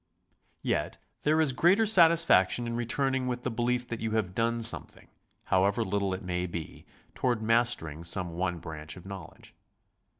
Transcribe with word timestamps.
Yet 0.63 0.97
there 1.21 1.39
is 1.39 1.53
greater 1.53 1.83
satisfac 1.83 2.49
tion 2.49 2.65
in 2.65 2.75
returning 2.75 3.27
with 3.27 3.43
the 3.43 3.51
belief 3.51 3.87
that 3.89 3.99
you 3.99 4.13
have 4.13 4.33
done 4.33 4.61
some 4.61 4.87
thing, 4.87 5.09
however 5.43 5.83
little 5.83 6.11
it 6.15 6.23
may 6.23 6.47
be, 6.47 6.85
toward 7.13 7.43
mastering 7.43 8.03
some 8.03 8.31
one 8.33 8.57
branch 8.57 8.97
of 8.97 9.05
knowledge. 9.05 9.53